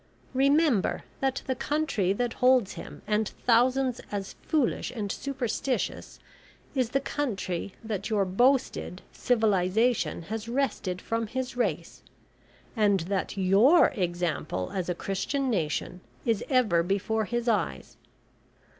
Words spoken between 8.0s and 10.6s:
your boasted, civilisation has